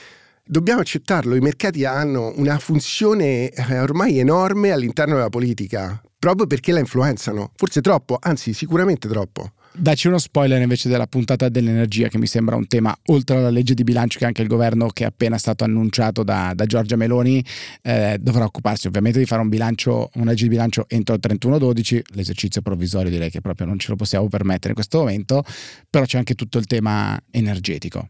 dobbiamo 0.45 0.81
accettarlo, 0.81 1.35
i 1.35 1.41
mercati 1.41 1.85
hanno 1.85 2.33
una 2.37 2.59
funzione 2.59 3.51
eh, 3.51 3.79
ormai 3.79 4.19
enorme 4.19 4.71
all'interno 4.71 5.15
della 5.15 5.29
politica, 5.29 6.01
proprio 6.19 6.47
perché 6.47 6.73
la 6.73 6.81
influenzano, 6.81 7.53
forse 7.57 7.81
troppo, 7.81 8.17
anzi 8.21 8.53
sicuramente 8.53 9.09
troppo. 9.09 9.53
Dacci 9.75 10.07
uno 10.07 10.19
spoiler 10.19 10.61
invece 10.61 10.91
della 10.91 11.07
puntata 11.07 11.49
dell'energia 11.49 12.09
che 12.09 12.19
mi 12.19 12.27
sembra 12.27 12.57
un 12.57 12.67
tema 12.67 12.95
oltre 13.07 13.39
alla 13.39 13.49
legge 13.49 13.73
di 13.73 13.85
bilancio 13.85 14.19
che 14.19 14.27
anche 14.27 14.43
il 14.43 14.49
governo 14.49 14.89
che 14.89 15.05
è 15.05 15.07
appena 15.07 15.39
stato 15.39 15.65
annunciato 15.65 16.23
da, 16.23 16.53
da 16.55 16.67
Giorgia 16.67 16.97
Meloni 16.97 17.43
eh, 17.81 18.19
dovrà 18.21 18.45
occuparsi 18.45 18.87
ovviamente 18.87 19.19
di 19.19 19.25
fare 19.25 19.41
un 19.41 19.49
bilancio, 19.49 20.11
una 20.15 20.31
legge 20.31 20.43
di 20.43 20.51
bilancio 20.51 20.85
entro 20.89 21.15
il 21.15 21.21
31-12, 21.23 22.01
l'esercizio 22.15 22.61
provvisorio 22.61 23.11
direi 23.11 23.31
che 23.31 23.41
proprio 23.41 23.67
non 23.67 23.79
ce 23.79 23.89
lo 23.89 23.97
possiamo 23.97 24.29
permettere 24.29 24.69
in 24.69 24.75
questo 24.75 24.99
momento, 24.99 25.43
però 25.89 26.05
c'è 26.05 26.19
anche 26.19 26.35
tutto 26.35 26.59
il 26.59 26.67
tema 26.67 27.19
energetico. 27.31 28.09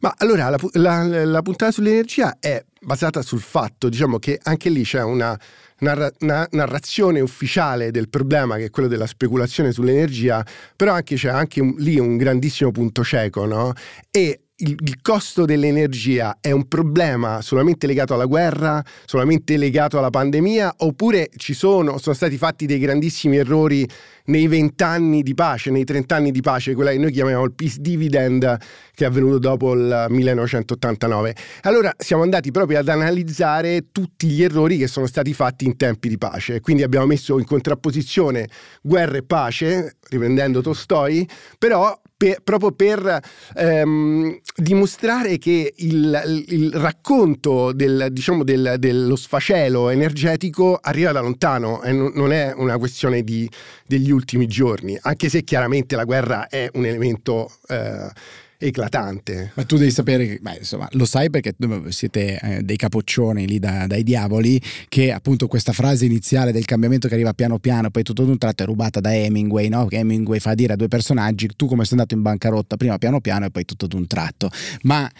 Ma 0.00 0.14
allora 0.18 0.48
la, 0.48 0.58
la, 0.72 1.24
la 1.24 1.42
puntata 1.42 1.72
sull'energia 1.72 2.36
è 2.38 2.62
basata 2.80 3.22
sul 3.22 3.40
fatto, 3.40 3.88
diciamo, 3.88 4.18
che 4.18 4.38
anche 4.42 4.68
lì 4.68 4.82
c'è 4.82 5.02
una 5.02 5.38
narra- 5.78 6.12
una 6.20 6.46
narrazione 6.52 7.20
ufficiale 7.20 7.90
del 7.90 8.08
problema 8.08 8.56
che 8.56 8.66
è 8.66 8.70
quello 8.70 8.88
della 8.88 9.06
speculazione 9.06 9.72
sull'energia, 9.72 10.44
però 10.74 10.92
anche 10.92 11.16
c'è 11.16 11.28
anche 11.28 11.60
un, 11.60 11.74
lì 11.78 11.98
un 11.98 12.16
grandissimo 12.16 12.70
punto 12.70 13.02
cieco, 13.02 13.44
no? 13.46 13.72
E 14.10 14.40
il, 14.58 14.74
il, 14.80 15.02
costo 15.02 15.44
dell'energia 15.44 16.38
è 16.40 16.50
un 16.50 16.66
problema 16.66 17.42
solamente 17.42 17.86
legato 17.86 18.14
alla 18.14 18.24
guerra, 18.24 18.82
solamente 19.04 19.58
legato 19.58 19.98
alla 19.98 20.08
pandemia, 20.08 20.76
oppure 20.78 21.28
ci 21.36 21.52
sono, 21.52 21.98
sono 21.98 22.14
stati 22.14 22.38
fatti 22.38 22.64
dei 22.64 22.78
grandissimi 22.78 23.36
errori 23.36 23.86
nei 24.26 24.46
vent'anni 24.46 25.22
di 25.22 25.34
pace, 25.34 25.70
nei 25.70 25.84
trent'anni 25.84 26.30
di 26.30 26.40
pace, 26.40 26.74
quella 26.74 26.90
che 26.90 26.98
noi 26.98 27.12
chiamiamo 27.12 27.44
il 27.44 27.52
peace 27.52 27.76
dividend 27.80 28.58
che 28.94 29.04
è 29.04 29.06
avvenuto 29.06 29.38
dopo 29.38 29.74
il 29.74 30.06
1989. 30.08 31.36
Allora 31.62 31.92
siamo 31.98 32.22
andati 32.22 32.50
proprio 32.50 32.78
ad 32.78 32.88
analizzare 32.88 33.88
tutti 33.92 34.26
gli 34.28 34.42
errori 34.42 34.78
che 34.78 34.86
sono 34.86 35.06
stati 35.06 35.34
fatti 35.34 35.66
in 35.66 35.76
tempi 35.76 36.08
di 36.08 36.16
pace, 36.16 36.60
quindi 36.60 36.82
abbiamo 36.82 37.04
messo 37.04 37.38
in 37.38 37.44
contrapposizione 37.44 38.48
guerra 38.80 39.18
e 39.18 39.22
pace, 39.22 39.96
riprendendo 40.08 40.62
Tolstoi, 40.62 41.28
però 41.58 41.94
per, 42.16 42.40
proprio 42.42 42.72
per 42.72 43.20
ehm, 43.54 44.38
dimostrare 44.56 45.38
che 45.38 45.74
il, 45.76 46.44
il 46.48 46.72
racconto 46.72 47.72
del, 47.72 48.08
diciamo 48.10 48.42
del, 48.42 48.76
dello 48.78 49.16
sfacelo 49.16 49.90
energetico 49.90 50.78
arriva 50.80 51.12
da 51.12 51.20
lontano 51.20 51.82
e 51.82 51.92
non 51.92 52.32
è 52.32 52.52
una 52.56 52.78
questione 52.78 53.22
di, 53.22 53.48
degli 53.86 54.10
ultimi 54.10 54.46
giorni, 54.46 54.98
anche 55.02 55.28
se 55.28 55.42
chiaramente 55.42 55.96
la 55.96 56.04
guerra 56.04 56.48
è 56.48 56.70
un 56.74 56.86
elemento... 56.86 57.50
Eh, 57.68 58.44
eclatante. 58.58 59.52
Ma 59.54 59.64
tu 59.64 59.76
devi 59.76 59.90
sapere 59.90 60.38
beh, 60.40 60.56
insomma, 60.58 60.88
lo 60.92 61.04
sai 61.04 61.30
perché 61.30 61.54
siete 61.88 62.38
eh, 62.38 62.62
dei 62.62 62.76
capoccioni 62.76 63.46
lì 63.46 63.58
da, 63.58 63.86
dai 63.86 64.02
diavoli, 64.02 64.60
che 64.88 65.12
appunto 65.12 65.46
questa 65.46 65.72
frase 65.72 66.04
iniziale 66.04 66.52
del 66.52 66.64
cambiamento 66.64 67.08
che 67.08 67.14
arriva 67.14 67.32
piano 67.32 67.58
piano, 67.58 67.90
poi 67.90 68.02
tutto 68.02 68.24
d'un 68.24 68.38
tratto 68.38 68.62
è 68.62 68.66
rubata 68.66 69.00
da 69.00 69.14
Hemingway, 69.14 69.68
no? 69.68 69.86
Che 69.86 69.96
Hemingway 69.98 70.38
fa 70.38 70.54
dire 70.54 70.74
a 70.74 70.76
due 70.76 70.88
personaggi, 70.88 71.48
tu 71.56 71.66
come 71.66 71.84
sei 71.84 71.92
andato 71.92 72.14
in 72.14 72.22
bancarotta, 72.22 72.76
prima 72.76 72.98
piano 72.98 73.20
piano 73.20 73.46
e 73.46 73.50
poi 73.50 73.64
tutto 73.64 73.86
d'un 73.86 74.06
tratto. 74.06 74.50
Ma 74.82 75.10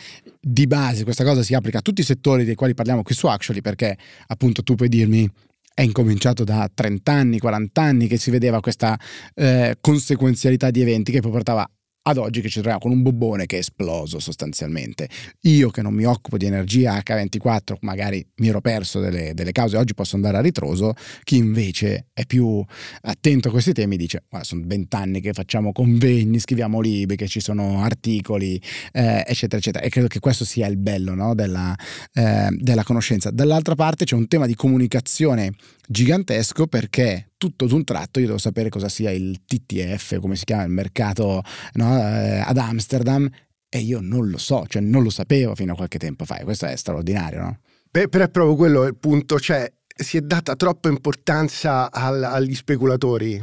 di 0.41 0.67
base 0.67 1.05
questa 1.05 1.25
cosa 1.25 1.43
si 1.43 1.55
applica 1.55 1.79
a 1.79 1.83
tutti 1.83 2.01
i 2.03 2.05
settori 2.05 2.45
dei 2.45 2.55
quali 2.55 2.75
parliamo 2.75 3.03
qui 3.03 3.15
su 3.15 3.27
Actually, 3.27 3.61
perché 3.61 3.97
appunto 4.29 4.63
tu 4.63 4.75
puoi 4.75 4.89
dirmi 4.89 5.29
è 5.77 5.83
incominciato 5.83 6.43
da 6.43 6.71
30 6.73 7.13
anni, 7.13 7.39
40 7.39 7.83
anni 7.83 8.07
che 8.07 8.17
si 8.17 8.31
vedeva 8.31 8.61
questa 8.61 8.99
eh, 9.35 9.77
conseguenzialità 9.79 10.71
di 10.71 10.81
eventi 10.81 11.13
che 11.13 11.21
poi 11.21 11.31
portava 11.31 11.69
ad 12.09 12.19
oggi 12.19 12.41
che 12.41 12.49
ci 12.49 12.61
troviamo 12.61 12.79
con 12.79 12.93
un 12.93 13.03
bobbone 13.03 13.47
che 13.47 13.57
è 13.57 13.59
esploso 13.61 14.19
sostanzialmente. 14.21 15.09
Io 15.43 15.71
che 15.71 15.83
non 15.83 15.93
mi 15.93 16.05
occupo 16.05 16.37
di 16.37 16.47
energia 16.47 16.97
H24, 16.99 17.77
magari 17.81 18.25
mi 18.37 18.49
ero 18.49 18.61
perso 18.61 19.01
delle, 19.01 19.35
delle 19.35 19.53
cause, 19.53 19.77
oggi 19.77 19.95
posso 19.95 20.15
andare 20.17 20.37
a 20.37 20.41
ritroso, 20.41 20.95
chi 21.25 21.37
invece 21.37 22.07
è 22.13 22.25
più 22.25 22.65
attento 23.03 23.49
a 23.49 23.51
questi 23.51 23.73
temi 23.73 23.97
dice, 23.97 24.23
guarda, 24.29 24.47
sono 24.47 24.63
vent'anni 24.65 25.21
che 25.21 25.33
facciamo 25.33 25.73
convegni, 25.73 26.39
scriviamo 26.39 26.81
libri, 26.81 27.17
che 27.17 27.27
ci 27.27 27.41
sono 27.41 27.83
articoli, 27.83 28.61
eh, 28.93 29.25
eccetera, 29.27 29.59
eccetera. 29.59 29.85
E 29.85 29.89
credo 29.89 30.07
che 30.07 30.21
questo 30.21 30.45
sia 30.45 30.67
il 30.69 30.77
bello 30.77 31.15
no? 31.15 31.35
della, 31.35 31.75
eh, 32.13 32.49
della 32.53 32.85
conoscenza. 32.85 33.31
Dall'altra 33.31 33.75
parte 33.75 34.05
c'è 34.05 34.15
un 34.15 34.29
tema 34.29 34.47
di 34.47 34.55
comunicazione 34.55 35.55
gigantesco 35.89 36.67
perché 36.67 37.31
tutto 37.37 37.67
d'un 37.67 37.85
tratto 37.85 38.21
io 38.21 38.27
devo 38.27 38.39
sapere 38.39 38.69
cosa 38.69 38.89
sia 38.89 39.11
il 39.11 39.45
TTF, 39.45 40.21
come 40.21 40.37
si 40.37 40.45
chiama 40.45 40.65
il 40.65 40.71
mercato 40.71 41.43
no, 41.75 41.99
eh, 41.99 42.39
ad 42.39 42.57
Amsterdam 42.57 43.29
e 43.69 43.79
io 43.79 44.01
non 44.01 44.29
lo 44.29 44.39
so, 44.39 44.65
cioè 44.67 44.81
non 44.81 45.03
lo 45.03 45.11
sapevo 45.11 45.55
fino 45.55 45.73
a 45.73 45.77
qualche 45.77 45.99
tempo 45.99 46.25
fa. 46.25 46.37
Questo 46.45 46.67
è 46.67 46.77
straordinario, 46.77 47.41
no? 47.41 47.59
Beh, 47.91 48.09
però 48.09 48.25
è 48.25 48.31
proprio 48.31 48.57
quello 48.57 48.85
il 48.85 48.97
punto, 48.97 49.39
cioè 49.39 49.71
si 49.87 50.17
è 50.17 50.21
data 50.21 50.57
troppa 50.57 50.89
importanza 50.89 51.91
al, 51.91 52.23
agli 52.23 52.55
speculatori, 52.55 53.43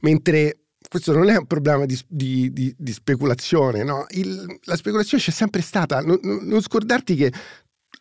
mentre 0.00 0.58
questo 0.88 1.12
non 1.12 1.28
è 1.30 1.36
un 1.36 1.46
problema 1.46 1.86
di, 1.86 1.98
di, 2.06 2.52
di, 2.52 2.74
di 2.76 2.92
speculazione, 2.92 3.82
no? 3.82 4.04
Il, 4.10 4.58
la 4.64 4.76
speculazione 4.76 5.22
c'è 5.22 5.30
sempre 5.30 5.62
stata. 5.62 6.00
Non, 6.00 6.18
non, 6.22 6.60
scordarti 6.60 7.14
che 7.14 7.32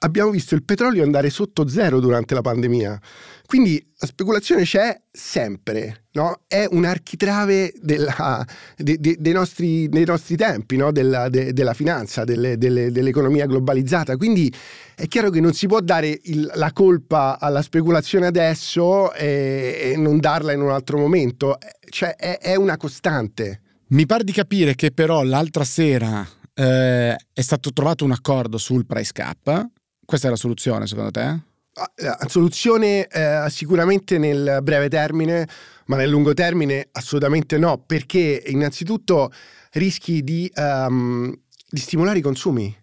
abbiamo 0.04 0.30
visto 0.30 0.56
il 0.56 0.64
petrolio 0.64 1.04
andare 1.04 1.30
sotto 1.30 1.68
zero 1.68 2.00
durante 2.00 2.34
la 2.34 2.42
pandemia. 2.42 3.00
Quindi 3.46 3.86
la 3.98 4.08
speculazione 4.08 4.64
c'è 4.64 5.00
sempre, 5.12 6.06
no? 6.14 6.42
è 6.48 6.66
un 6.70 6.86
architrave 6.86 7.74
della, 7.82 8.46
de, 8.78 8.98
de, 8.98 9.18
dei, 9.20 9.34
nostri, 9.34 9.90
dei, 9.90 10.06
nostri, 10.06 10.38
tempi, 10.38 10.78
no? 10.78 10.92
della, 10.92 11.28
de, 11.28 11.52
della, 11.52 11.74
finanza, 11.74 12.24
delle, 12.24 12.58
delle, 12.58 12.92
dell'economia 12.92 13.46
globalizzata. 13.46 14.16
Quindi 14.16 14.54
è 14.96 15.06
chiaro 15.08 15.30
che 15.30 15.42
non 15.42 15.52
si 15.52 15.68
può 15.68 15.82
dare 15.82 16.18
il, 16.24 16.50
la 16.56 16.72
colpa 16.72 17.38
alla 17.40 17.62
speculazione 17.62 18.26
adesso 18.26 19.12
e, 19.14 19.92
e, 19.94 19.98
non 19.98 20.20
darla 20.20 20.54
in 20.54 20.62
un 20.62 20.72
altro 20.72 20.98
momento, 20.98 21.58
cioè 21.90 22.16
è, 22.16 22.40
è 22.40 22.56
una 22.56 22.78
costante. 22.78 23.62
Mi 23.88 24.06
pare 24.06 24.24
di 24.24 24.32
capire 24.32 24.76
che 24.76 24.92
però 24.92 25.24
l'altra 25.24 25.66
sera 25.66 26.26
eh, 26.54 27.16
è 27.34 27.42
stato 27.42 27.74
trovato 27.74 28.06
un 28.06 28.12
accordo 28.12 28.58
sul 28.58 28.86
price 28.86 29.12
cap 29.12 29.70
questa 30.06 30.28
è 30.28 30.30
la 30.30 30.36
soluzione 30.36 30.88
secondo 30.88 31.12
te? 31.12 31.40
Ah, 31.74 31.92
la 31.96 32.28
soluzione 32.28 33.08
eh, 33.08 33.46
sicuramente 33.50 34.18
nel 34.18 34.60
breve 34.62 34.90
termine, 34.90 35.48
ma 35.86 35.96
nel 35.96 36.10
lungo 36.10 36.34
termine 36.34 36.90
assolutamente 36.92 37.58
no, 37.58 37.78
perché 37.78 38.44
innanzitutto 38.48 39.32
rischi 39.72 40.22
di, 40.22 40.52
um, 40.56 41.34
di 41.70 41.80
stimolare 41.80 42.20
i 42.20 42.22
consumi 42.22 42.78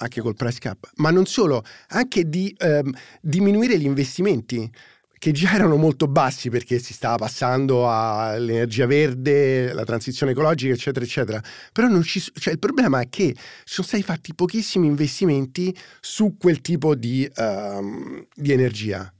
anche 0.00 0.20
col 0.20 0.34
price 0.34 0.58
cap, 0.58 0.90
ma 0.96 1.10
non 1.10 1.26
solo, 1.26 1.64
anche 1.88 2.28
di 2.28 2.54
um, 2.60 2.92
diminuire 3.20 3.78
gli 3.78 3.84
investimenti 3.84 4.70
che 5.18 5.32
già 5.32 5.54
erano 5.54 5.76
molto 5.76 6.06
bassi 6.06 6.48
perché 6.48 6.78
si 6.78 6.92
stava 6.92 7.16
passando 7.16 7.90
all'energia 7.90 8.86
verde, 8.86 9.72
la 9.72 9.84
transizione 9.84 10.32
ecologica, 10.32 10.72
eccetera, 10.72 11.04
eccetera. 11.04 11.42
Però 11.72 11.88
non 11.88 12.02
ci, 12.02 12.20
cioè, 12.20 12.52
il 12.52 12.58
problema 12.58 13.00
è 13.00 13.08
che 13.08 13.34
sono 13.64 13.86
stati 13.86 14.02
fatti 14.02 14.34
pochissimi 14.34 14.86
investimenti 14.86 15.76
su 16.00 16.36
quel 16.38 16.60
tipo 16.60 16.94
di, 16.94 17.28
um, 17.36 18.26
di 18.34 18.52
energia. 18.52 19.12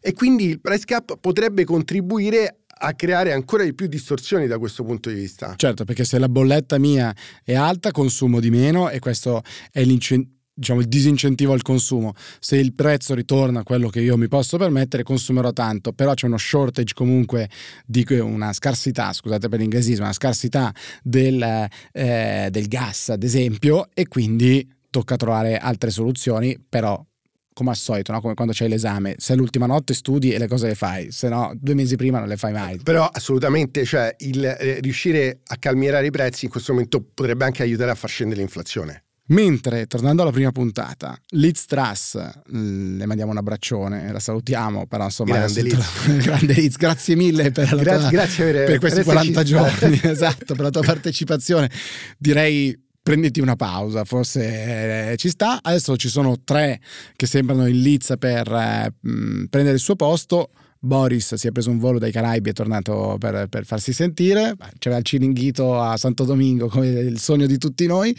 E 0.00 0.12
quindi 0.12 0.44
il 0.46 0.60
price 0.60 0.84
cap 0.84 1.18
potrebbe 1.18 1.64
contribuire 1.64 2.60
a 2.78 2.92
creare 2.92 3.32
ancora 3.32 3.64
di 3.64 3.74
più 3.74 3.86
distorsioni 3.86 4.46
da 4.46 4.58
questo 4.58 4.84
punto 4.84 5.08
di 5.08 5.14
vista. 5.14 5.54
Certo, 5.56 5.84
perché 5.84 6.04
se 6.04 6.18
la 6.18 6.28
bolletta 6.28 6.78
mia 6.78 7.14
è 7.42 7.54
alta 7.54 7.90
consumo 7.90 8.38
di 8.38 8.50
meno 8.50 8.90
e 8.90 8.98
questo 8.98 9.42
è 9.72 9.82
l'incentivo 9.82 10.34
diciamo, 10.56 10.80
il 10.80 10.88
disincentivo 10.88 11.52
al 11.52 11.62
consumo. 11.62 12.14
Se 12.40 12.56
il 12.56 12.72
prezzo 12.72 13.14
ritorna 13.14 13.60
a 13.60 13.62
quello 13.62 13.88
che 13.88 14.00
io 14.00 14.16
mi 14.16 14.28
posso 14.28 14.56
permettere, 14.56 15.02
consumerò 15.02 15.52
tanto, 15.52 15.92
però 15.92 16.14
c'è 16.14 16.26
uno 16.26 16.38
shortage 16.38 16.94
comunque 16.94 17.48
di 17.84 18.04
una 18.18 18.52
scarsità, 18.52 19.12
scusate 19.12 19.48
per 19.48 19.58
l'inglesismo, 19.58 20.04
una 20.04 20.12
scarsità 20.12 20.72
del, 21.02 21.68
eh, 21.92 22.48
del 22.50 22.68
gas, 22.68 23.10
ad 23.10 23.22
esempio, 23.22 23.88
e 23.92 24.08
quindi 24.08 24.66
tocca 24.88 25.16
trovare 25.16 25.58
altre 25.58 25.90
soluzioni, 25.90 26.58
però 26.66 27.04
come 27.52 27.70
al 27.70 27.76
solito, 27.76 28.12
no? 28.12 28.20
come 28.20 28.34
quando 28.34 28.52
c'hai 28.54 28.68
l'esame, 28.68 29.14
se 29.16 29.34
l'ultima 29.34 29.64
notte 29.64 29.94
studi 29.94 30.30
e 30.30 30.38
le 30.38 30.46
cose 30.46 30.66
le 30.66 30.74
fai, 30.74 31.10
se 31.10 31.30
no 31.30 31.52
due 31.58 31.74
mesi 31.74 31.96
prima 31.96 32.18
non 32.18 32.28
le 32.28 32.36
fai 32.36 32.52
mai. 32.52 32.78
Però 32.82 33.08
assolutamente, 33.10 33.84
cioè, 33.86 34.14
il, 34.18 34.44
eh, 34.44 34.80
riuscire 34.80 35.40
a 35.42 35.56
calmierare 35.56 36.06
i 36.06 36.10
prezzi 36.10 36.44
in 36.44 36.50
questo 36.50 36.72
momento 36.72 37.02
potrebbe 37.02 37.46
anche 37.46 37.62
aiutare 37.62 37.90
a 37.90 37.94
far 37.94 38.10
scendere 38.10 38.40
l'inflazione. 38.40 39.05
Mentre, 39.28 39.86
tornando 39.86 40.22
alla 40.22 40.30
prima 40.30 40.52
puntata, 40.52 41.18
Liz 41.30 41.64
Truss, 41.64 42.16
mm, 42.54 42.98
le 42.98 43.06
mandiamo 43.06 43.32
un 43.32 43.38
abbraccione, 43.38 44.12
la 44.12 44.20
salutiamo, 44.20 44.86
però 44.86 45.04
insomma... 45.04 45.34
Grande 45.34 45.62
Liz. 45.62 46.22
grande 46.22 46.52
Liz, 46.52 46.76
grazie 46.76 47.16
mille 47.16 47.50
per, 47.50 47.72
la 47.72 47.82
Gra- 47.82 47.98
tua, 47.98 48.10
grazie 48.10 48.52
per, 48.52 48.66
per 48.66 48.78
questi 48.78 49.02
40 49.02 49.42
giorni, 49.42 50.00
esatto, 50.04 50.54
per 50.54 50.64
la 50.64 50.70
tua 50.70 50.82
partecipazione. 50.82 51.70
Direi 52.16 52.78
prenditi 53.02 53.40
una 53.40 53.56
pausa, 53.56 54.04
forse 54.04 55.12
eh, 55.12 55.16
ci 55.16 55.28
sta. 55.28 55.60
Adesso 55.62 55.96
ci 55.96 56.08
sono 56.08 56.42
tre 56.44 56.80
che 57.16 57.26
sembrano 57.26 57.66
in 57.66 57.80
lizza 57.80 58.16
per 58.16 58.50
eh, 58.52 58.92
mm, 59.08 59.44
prendere 59.44 59.76
il 59.76 59.82
suo 59.82 59.96
posto. 59.96 60.50
Boris 60.78 61.34
si 61.34 61.48
è 61.48 61.52
preso 61.52 61.70
un 61.70 61.78
volo 61.78 61.98
dai 61.98 62.12
Caraibi 62.12 62.48
e 62.48 62.52
è 62.52 62.54
tornato 62.54 63.16
per, 63.18 63.46
per 63.48 63.64
farsi 63.64 63.92
sentire. 63.92 64.56
C'era 64.78 64.96
il 64.96 65.04
ciringhito 65.04 65.80
a 65.80 65.96
Santo 65.96 66.24
Domingo, 66.24 66.68
come 66.68 66.88
il 66.88 67.18
sogno 67.18 67.46
di 67.46 67.58
tutti 67.58 67.86
noi. 67.86 68.16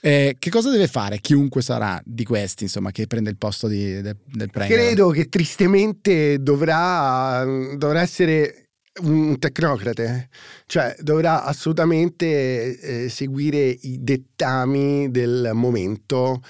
Eh, 0.00 0.36
che 0.38 0.50
cosa 0.50 0.70
deve 0.70 0.86
fare 0.86 1.18
chiunque 1.20 1.62
sarà 1.62 2.00
di 2.04 2.24
questi, 2.24 2.64
insomma, 2.64 2.90
che 2.90 3.06
prende 3.06 3.30
il 3.30 3.36
posto 3.36 3.66
di, 3.68 4.00
del, 4.00 4.16
del 4.24 4.50
premio? 4.50 4.76
Credo 4.76 5.10
che 5.10 5.28
tristemente 5.28 6.42
dovrà, 6.42 7.44
dovrà 7.76 8.00
essere 8.00 8.70
un 9.02 9.38
tecnocrate, 9.38 10.28
cioè 10.66 10.94
dovrà 11.00 11.44
assolutamente 11.44 12.78
eh, 12.78 13.08
seguire 13.08 13.68
i 13.68 13.98
dettami 14.02 15.10
del 15.10 15.50
momento 15.54 16.42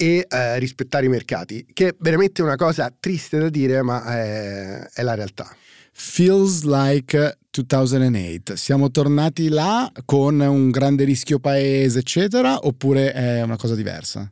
e 0.00 0.26
eh, 0.26 0.58
rispettare 0.58 1.04
i 1.04 1.08
mercati, 1.10 1.66
che 1.74 1.88
è 1.88 1.96
veramente 1.98 2.40
una 2.40 2.56
cosa 2.56 2.90
triste 2.98 3.38
da 3.38 3.50
dire, 3.50 3.82
ma 3.82 4.02
è, 4.04 4.88
è 4.94 5.02
la 5.02 5.14
realtà. 5.14 5.54
Feels 5.92 6.62
like 6.62 7.38
2008. 7.50 8.56
Siamo 8.56 8.90
tornati 8.90 9.48
là 9.50 9.92
con 10.06 10.40
un 10.40 10.70
grande 10.70 11.04
rischio 11.04 11.38
paese, 11.38 11.98
eccetera, 11.98 12.66
oppure 12.66 13.12
è 13.12 13.42
una 13.42 13.58
cosa 13.58 13.74
diversa? 13.74 14.30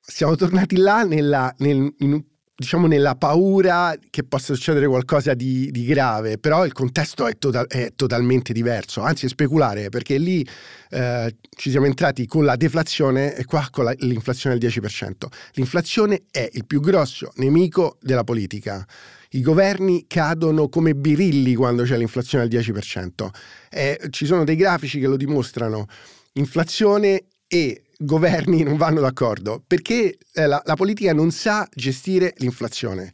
Siamo 0.00 0.36
tornati 0.36 0.76
là 0.76 1.02
nella, 1.02 1.52
nel, 1.58 1.92
in, 1.98 2.24
diciamo 2.60 2.86
nella 2.86 3.14
paura 3.14 3.96
che 4.10 4.22
possa 4.22 4.52
succedere 4.52 4.86
qualcosa 4.86 5.32
di, 5.32 5.70
di 5.70 5.86
grave, 5.86 6.36
però 6.36 6.66
il 6.66 6.72
contesto 6.72 7.26
è, 7.26 7.38
total, 7.38 7.66
è, 7.66 7.94
totalmente 7.96 8.52
diverso, 8.52 9.00
anzi 9.00 9.24
è 9.24 9.28
speculare 9.30 9.88
perché 9.88 10.18
lì 10.18 10.46
eh, 10.90 11.36
ci 11.56 11.70
siamo 11.70 11.86
entrati 11.86 12.26
con 12.26 12.44
la 12.44 12.56
deflazione 12.56 13.34
e 13.34 13.46
qua 13.46 13.66
con 13.70 13.84
la, 13.84 13.94
l'inflazione 14.00 14.58
del 14.58 14.70
10%. 14.70 15.12
L'inflazione 15.52 16.24
è 16.30 16.46
il 16.52 16.66
più 16.66 16.80
grosso 16.80 17.32
nemico 17.36 17.96
della 17.98 18.24
politica. 18.24 18.86
I 19.30 19.40
governi 19.40 20.04
cadono 20.06 20.68
come 20.68 20.94
birilli 20.94 21.54
quando 21.54 21.84
c'è 21.84 21.96
l'inflazione 21.96 22.44
al 22.44 22.50
10%. 22.50 23.28
Eh, 23.70 23.98
ci 24.10 24.26
sono 24.26 24.44
dei 24.44 24.56
grafici 24.56 25.00
che 25.00 25.06
lo 25.06 25.16
dimostrano. 25.16 25.86
Inflazione 26.34 27.24
e 27.48 27.84
governi 28.00 28.62
non 28.62 28.76
vanno 28.76 29.00
d'accordo 29.00 29.62
perché 29.66 30.16
eh, 30.32 30.46
la, 30.46 30.60
la 30.64 30.74
politica 30.74 31.12
non 31.12 31.30
sa 31.30 31.68
gestire 31.74 32.34
l'inflazione. 32.38 33.10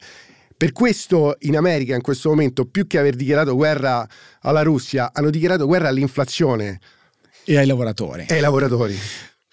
Per 0.55 0.71
questo 0.71 1.35
in 1.41 1.55
America 1.55 1.93
in 1.93 2.01
questo 2.01 2.29
momento, 2.29 2.65
più 2.65 2.87
che 2.87 2.97
aver 2.97 3.15
dichiarato 3.15 3.53
guerra 3.55 4.07
alla 4.41 4.63
Russia, 4.63 5.11
hanno 5.13 5.29
dichiarato 5.29 5.67
guerra 5.67 5.89
all'inflazione. 5.89 6.79
E 7.43 7.57
ai 7.57 7.67
lavoratori. 7.67 8.25
E 8.27 8.35
ai 8.35 8.41
lavoratori. 8.41 8.97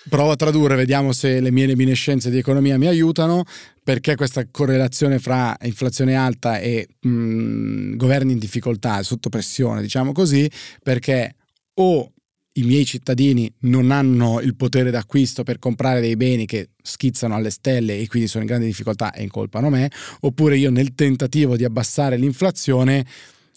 Provo 0.09 0.31
a 0.31 0.37
tradurre, 0.37 0.77
vediamo 0.77 1.13
se 1.13 1.41
le 1.41 1.51
mie 1.51 1.67
reminiscenze 1.67 2.31
di 2.31 2.39
economia 2.39 2.79
mi 2.79 2.87
aiutano, 2.87 3.45
perché 3.83 4.17
questa 4.17 4.47
correlazione 4.51 5.19
fra 5.19 5.55
inflazione 5.63 6.15
alta 6.15 6.59
e 6.59 6.89
mh, 7.01 7.09
mm, 7.09 7.97
governi 7.97 8.33
in 8.33 8.39
difficoltà, 8.39 9.03
sotto 9.03 9.29
pressione, 9.29 9.83
diciamo 9.83 10.13
così, 10.13 10.51
perché 10.83 11.35
o 11.75 12.13
i 12.57 12.63
miei 12.63 12.85
cittadini 12.85 13.53
non 13.61 13.91
hanno 13.91 14.41
il 14.41 14.55
potere 14.55 14.91
d'acquisto 14.91 15.43
per 15.43 15.59
comprare 15.59 16.01
dei 16.01 16.17
beni 16.17 16.47
che 16.47 16.71
schizzano 16.83 17.35
alle 17.35 17.51
stelle 17.51 17.99
e 17.99 18.07
quindi 18.07 18.29
sono 18.29 18.43
in 18.43 18.49
grande 18.49 18.67
difficoltà 18.67 19.13
e 19.13 19.23
incolpano 19.23 19.71
me, 19.71 19.91
oppure 20.21 20.57
io 20.57 20.71
nel 20.71 20.95
tentativo 20.95 21.57
di 21.57 21.65
abbassare 21.65 22.17
l'inflazione 22.17 23.05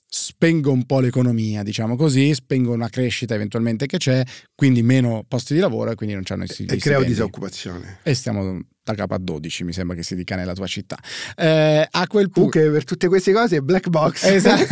spengo 0.09 0.71
un 0.71 0.85
po' 0.85 0.99
l'economia, 0.99 1.63
diciamo 1.63 1.95
così, 1.95 2.33
spengo 2.33 2.71
una 2.71 2.89
crescita 2.89 3.35
eventualmente 3.35 3.85
che 3.85 3.97
c'è, 3.97 4.23
quindi 4.55 4.81
meno 4.81 5.23
posti 5.27 5.53
di 5.53 5.59
lavoro 5.59 5.91
e 5.91 5.95
quindi 5.95 6.15
non 6.15 6.23
c'hanno 6.23 6.45
i 6.45 6.47
E 6.67 6.77
creo 6.77 7.03
disoccupazione. 7.03 7.99
E 8.03 8.13
stiamo 8.13 8.61
da 8.91 8.95
capo 8.95 9.13
a 9.13 9.17
12, 9.19 9.63
mi 9.63 9.73
sembra 9.73 9.95
che 9.95 10.03
si 10.03 10.15
dica 10.15 10.35
nella 10.35 10.53
tua 10.53 10.67
città. 10.67 10.97
Eh, 11.35 11.87
a 11.89 12.07
quel 12.07 12.29
punto... 12.29 12.59
per 12.59 12.83
tutte 12.83 13.07
queste 13.07 13.33
cose 13.33 13.61
black 13.61 13.89
box. 13.89 14.23
Esatto. 14.37 14.65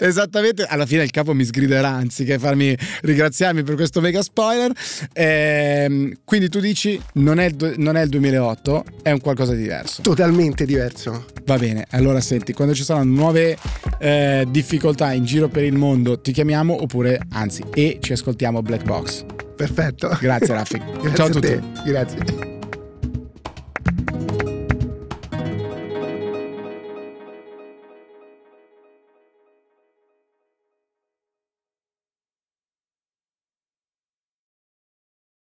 Esattamente, 0.04 0.64
alla 0.64 0.86
fine 0.86 1.04
il 1.04 1.10
capo 1.10 1.34
mi 1.34 1.44
sgriderà 1.44 1.88
anziché 1.88 2.38
farmi 2.38 2.76
ringraziarmi 3.02 3.62
per 3.62 3.76
questo 3.76 4.00
mega 4.00 4.22
spoiler. 4.22 4.72
Eh, 5.12 6.16
quindi 6.24 6.48
tu 6.48 6.58
dici 6.58 7.00
non 7.14 7.38
è, 7.38 7.50
non 7.76 7.96
è 7.96 8.02
il 8.02 8.08
2008, 8.08 8.84
è 9.02 9.10
un 9.12 9.20
qualcosa 9.20 9.54
di 9.54 9.62
diverso. 9.62 10.02
Totalmente 10.02 10.64
diverso. 10.64 11.26
Va 11.44 11.56
bene, 11.58 11.86
allora 11.90 12.20
senti, 12.20 12.52
quando 12.52 12.74
ci 12.74 12.82
saranno 12.82 13.14
nuove 13.14 13.56
eh, 13.98 14.46
difficoltà 14.48 15.12
in 15.12 15.24
giro 15.24 15.48
per 15.48 15.64
il 15.64 15.74
mondo 15.74 16.20
ti 16.20 16.32
chiamiamo 16.32 16.82
oppure 16.82 17.20
anzi 17.30 17.64
e 17.74 17.98
ci 18.00 18.12
ascoltiamo 18.12 18.62
Black 18.62 18.84
Box. 18.84 19.24
Perfetto. 19.56 20.16
Grazie 20.20 20.54
Raffi. 20.54 20.82
Ciao 21.14 21.26
a 21.26 21.30
tutti. 21.30 21.60
Grazie. 21.84 22.59